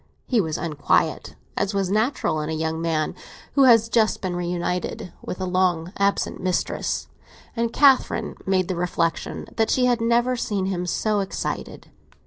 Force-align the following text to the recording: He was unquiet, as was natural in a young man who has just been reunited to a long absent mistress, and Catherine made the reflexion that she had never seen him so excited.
He 0.25 0.41
was 0.41 0.57
unquiet, 0.57 1.35
as 1.55 1.75
was 1.75 1.91
natural 1.91 2.41
in 2.41 2.49
a 2.49 2.53
young 2.53 2.81
man 2.81 3.13
who 3.53 3.65
has 3.65 3.87
just 3.87 4.19
been 4.19 4.35
reunited 4.35 5.13
to 5.23 5.35
a 5.37 5.45
long 5.45 5.93
absent 5.99 6.41
mistress, 6.41 7.07
and 7.55 7.71
Catherine 7.71 8.33
made 8.47 8.67
the 8.67 8.75
reflexion 8.75 9.45
that 9.57 9.69
she 9.69 9.85
had 9.85 10.01
never 10.01 10.35
seen 10.35 10.65
him 10.65 10.87
so 10.87 11.19
excited. 11.19 11.91